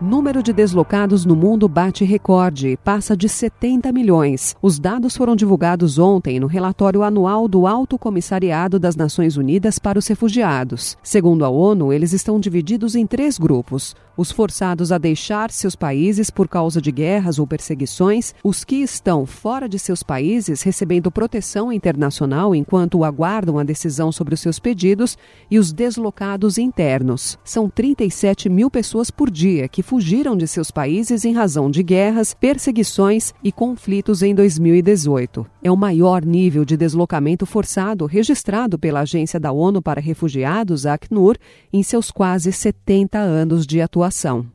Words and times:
Número 0.00 0.42
de 0.42 0.50
deslocados 0.50 1.26
no 1.26 1.36
mundo 1.36 1.68
bate 1.68 2.06
recorde, 2.06 2.78
passa 2.82 3.14
de 3.14 3.28
70 3.28 3.92
milhões. 3.92 4.56
Os 4.62 4.78
dados 4.78 5.14
foram 5.14 5.36
divulgados 5.36 5.98
ontem 5.98 6.40
no 6.40 6.46
relatório 6.46 7.02
anual 7.02 7.46
do 7.46 7.66
Alto 7.66 7.98
Comissariado 7.98 8.78
das 8.78 8.96
Nações 8.96 9.36
Unidas 9.36 9.78
para 9.78 9.98
os 9.98 10.06
Refugiados. 10.06 10.96
Segundo 11.02 11.44
a 11.44 11.50
ONU, 11.50 11.92
eles 11.92 12.14
estão 12.14 12.40
divididos 12.40 12.94
em 12.94 13.06
três 13.06 13.36
grupos: 13.36 13.94
os 14.16 14.30
forçados 14.30 14.90
a 14.90 14.96
deixar 14.96 15.50
seus 15.50 15.76
países 15.76 16.30
por 16.30 16.48
causa 16.48 16.80
de 16.80 16.90
guerras 16.90 17.38
ou 17.38 17.46
perseguições, 17.46 18.34
os 18.42 18.64
que 18.64 18.76
estão 18.76 19.26
fora 19.26 19.68
de 19.68 19.78
seus 19.78 20.02
países 20.02 20.62
recebendo 20.62 21.10
proteção 21.10 21.70
internacional 21.70 22.54
enquanto 22.54 23.04
aguardam 23.04 23.58
a 23.58 23.64
decisão 23.64 24.10
sobre 24.10 24.32
os 24.32 24.40
seus 24.40 24.58
pedidos 24.58 25.18
e 25.50 25.58
os 25.58 25.74
deslocados 25.74 26.56
internos. 26.56 27.38
São 27.44 27.68
37 27.68 28.48
mil 28.48 28.70
pessoas 28.70 29.10
por 29.10 29.30
dia 29.30 29.68
que 29.68 29.82
fugiram 29.90 30.36
de 30.36 30.46
seus 30.46 30.70
países 30.70 31.24
em 31.24 31.32
razão 31.32 31.68
de 31.68 31.82
guerras, 31.82 32.32
perseguições 32.32 33.34
e 33.42 33.50
conflitos 33.50 34.22
em 34.22 34.32
2018. 34.32 35.44
É 35.64 35.68
o 35.68 35.76
maior 35.76 36.24
nível 36.24 36.64
de 36.64 36.76
deslocamento 36.76 37.44
forçado 37.44 38.06
registrado 38.06 38.78
pela 38.78 39.00
Agência 39.00 39.40
da 39.40 39.50
ONU 39.50 39.82
para 39.82 40.00
Refugiados, 40.00 40.86
ACNUR, 40.86 41.36
em 41.72 41.82
seus 41.82 42.12
quase 42.12 42.52
70 42.52 43.18
anos 43.18 43.66
de 43.66 43.80
atuação. 43.80 44.46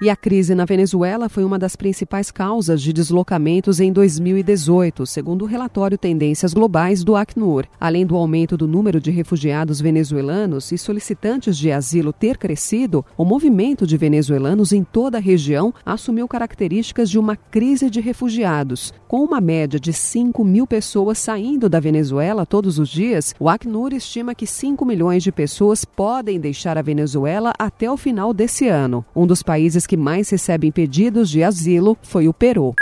E 0.00 0.08
a 0.08 0.14
crise 0.14 0.54
na 0.54 0.64
Venezuela 0.64 1.28
foi 1.28 1.42
uma 1.42 1.58
das 1.58 1.74
principais 1.74 2.30
causas 2.30 2.80
de 2.80 2.92
deslocamentos 2.92 3.80
em 3.80 3.92
2018, 3.92 5.04
segundo 5.04 5.42
o 5.42 5.44
relatório 5.44 5.98
Tendências 5.98 6.54
Globais 6.54 7.02
do 7.02 7.16
Acnur. 7.16 7.64
Além 7.80 8.06
do 8.06 8.14
aumento 8.14 8.56
do 8.56 8.68
número 8.68 9.00
de 9.00 9.10
refugiados 9.10 9.80
venezuelanos 9.80 10.70
e 10.70 10.78
solicitantes 10.78 11.58
de 11.58 11.72
asilo 11.72 12.12
ter 12.12 12.38
crescido, 12.38 13.04
o 13.16 13.24
movimento 13.24 13.84
de 13.84 13.96
venezuelanos 13.96 14.72
em 14.72 14.84
toda 14.84 15.18
a 15.18 15.20
região 15.20 15.74
assumiu 15.84 16.28
características 16.28 17.10
de 17.10 17.18
uma 17.18 17.34
crise 17.34 17.90
de 17.90 18.00
refugiados. 18.00 18.94
Com 19.08 19.24
uma 19.24 19.40
média 19.40 19.80
de 19.80 19.92
5 19.92 20.44
mil 20.44 20.64
pessoas 20.64 21.18
saindo 21.18 21.68
da 21.68 21.80
Venezuela 21.80 22.46
todos 22.46 22.78
os 22.78 22.88
dias, 22.88 23.34
o 23.40 23.48
Acnur 23.48 23.92
estima 23.92 24.32
que 24.32 24.46
5 24.46 24.84
milhões 24.84 25.24
de 25.24 25.32
pessoas 25.32 25.84
podem 25.84 26.38
deixar 26.38 26.78
a 26.78 26.82
Venezuela 26.82 27.52
até 27.58 27.90
o 27.90 27.96
final 27.96 28.32
desse 28.32 28.68
ano. 28.68 29.04
Um 29.16 29.26
dos 29.26 29.42
países 29.42 29.87
que 29.88 29.96
mais 29.96 30.28
recebem 30.28 30.70
pedidos 30.70 31.30
de 31.30 31.42
asilo 31.42 31.96
foi 32.02 32.28
o 32.28 32.34
Peru. 32.34 32.74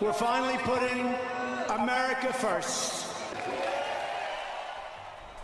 We're 0.00 0.14
finally 0.14 0.56
putting 0.64 1.04
America 1.68 2.32
first. 2.32 3.07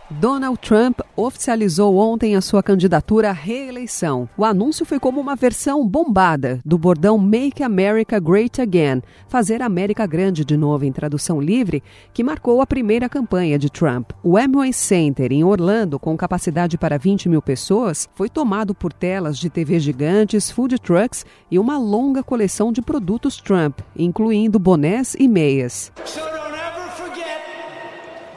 Donald 0.09 0.59
Trump 0.59 0.99
oficializou 1.15 1.97
ontem 1.97 2.35
a 2.35 2.41
sua 2.41 2.61
candidatura 2.61 3.31
à 3.31 3.33
reeleição. 3.33 4.29
O 4.37 4.45
anúncio 4.45 4.85
foi 4.85 4.99
como 4.99 5.19
uma 5.19 5.35
versão 5.35 5.87
bombada 5.87 6.59
do 6.63 6.77
bordão 6.77 7.17
Make 7.17 7.63
America 7.63 8.19
Great 8.19 8.61
Again, 8.61 9.01
fazer 9.27 9.63
a 9.63 9.65
América 9.65 10.05
grande 10.05 10.45
de 10.45 10.55
novo 10.55 10.85
em 10.85 10.91
tradução 10.91 11.41
livre, 11.41 11.81
que 12.13 12.23
marcou 12.23 12.61
a 12.61 12.67
primeira 12.67 13.09
campanha 13.09 13.57
de 13.57 13.67
Trump. 13.69 14.11
O 14.23 14.37
Amway 14.37 14.71
Center 14.73 15.31
em 15.31 15.43
Orlando, 15.43 15.97
com 15.97 16.15
capacidade 16.15 16.77
para 16.77 16.99
20 16.99 17.27
mil 17.27 17.41
pessoas, 17.41 18.07
foi 18.13 18.29
tomado 18.29 18.75
por 18.75 18.93
telas 18.93 19.39
de 19.39 19.49
TV 19.49 19.79
gigantes, 19.79 20.51
food 20.51 20.77
trucks 20.77 21.25
e 21.49 21.57
uma 21.57 21.79
longa 21.79 22.21
coleção 22.21 22.71
de 22.71 22.81
produtos 22.81 23.37
Trump, 23.37 23.79
incluindo 23.97 24.59
bonés 24.59 25.15
e 25.17 25.27
meias. 25.27 25.91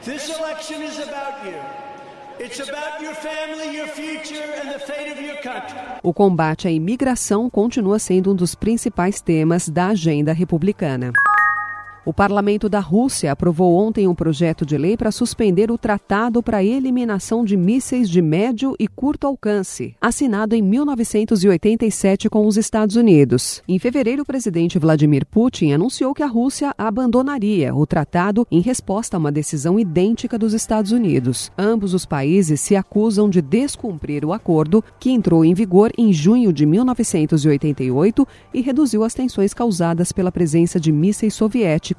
This 0.03 0.29
election 0.29 0.81
is 0.81 0.97
about 0.97 1.45
you. 1.45 1.89
O 6.01 6.13
combate 6.13 6.69
à 6.69 6.71
imigração 6.71 7.49
continua 7.49 7.99
sendo 7.99 8.31
um 8.31 8.35
dos 8.35 8.55
principais 8.55 9.19
temas 9.19 9.67
da 9.67 9.87
agenda 9.87 10.31
republicana. 10.31 11.11
O 12.09 12.13
parlamento 12.19 12.67
da 12.67 12.79
Rússia 12.79 13.31
aprovou 13.31 13.75
ontem 13.75 14.07
um 14.07 14.15
projeto 14.15 14.65
de 14.65 14.75
lei 14.75 14.97
para 14.97 15.11
suspender 15.11 15.69
o 15.69 15.77
Tratado 15.77 16.41
para 16.41 16.57
a 16.57 16.63
Eliminação 16.63 17.45
de 17.45 17.55
Mísseis 17.55 18.09
de 18.09 18.19
Médio 18.19 18.75
e 18.79 18.87
Curto 18.87 19.27
Alcance, 19.27 19.95
assinado 20.01 20.55
em 20.55 20.61
1987 20.63 22.27
com 22.27 22.47
os 22.47 22.57
Estados 22.57 22.95
Unidos. 22.95 23.61
Em 23.67 23.77
fevereiro, 23.77 24.23
o 24.23 24.25
presidente 24.25 24.79
Vladimir 24.79 25.23
Putin 25.23 25.71
anunciou 25.71 26.15
que 26.15 26.23
a 26.23 26.25
Rússia 26.25 26.73
abandonaria 26.75 27.75
o 27.75 27.85
tratado 27.85 28.47
em 28.49 28.59
resposta 28.59 29.15
a 29.15 29.19
uma 29.19 29.31
decisão 29.31 29.79
idêntica 29.79 30.35
dos 30.35 30.55
Estados 30.55 30.91
Unidos. 30.91 31.51
Ambos 31.55 31.93
os 31.93 32.07
países 32.07 32.59
se 32.59 32.75
acusam 32.75 33.29
de 33.29 33.39
descumprir 33.39 34.25
o 34.25 34.33
acordo, 34.33 34.83
que 34.99 35.11
entrou 35.11 35.45
em 35.45 35.53
vigor 35.53 35.91
em 35.95 36.11
junho 36.11 36.51
de 36.51 36.65
1988 36.65 38.27
e 38.51 38.61
reduziu 38.61 39.03
as 39.03 39.13
tensões 39.13 39.53
causadas 39.53 40.11
pela 40.11 40.31
presença 40.31 40.79
de 40.79 40.91
mísseis 40.91 41.35
soviéticos 41.35 41.98